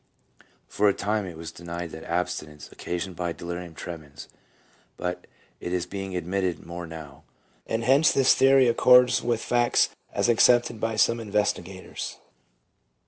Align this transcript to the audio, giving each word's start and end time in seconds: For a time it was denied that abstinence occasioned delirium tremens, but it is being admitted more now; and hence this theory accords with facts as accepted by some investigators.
For 0.67 0.89
a 0.89 0.95
time 0.95 1.27
it 1.27 1.37
was 1.37 1.51
denied 1.51 1.91
that 1.91 2.03
abstinence 2.05 2.71
occasioned 2.71 3.17
delirium 3.37 3.75
tremens, 3.75 4.29
but 4.97 5.27
it 5.59 5.71
is 5.71 5.85
being 5.85 6.15
admitted 6.17 6.65
more 6.65 6.87
now; 6.87 7.21
and 7.67 7.83
hence 7.83 8.11
this 8.11 8.33
theory 8.33 8.67
accords 8.67 9.21
with 9.21 9.41
facts 9.43 9.89
as 10.11 10.27
accepted 10.27 10.79
by 10.79 10.95
some 10.95 11.19
investigators. 11.19 12.17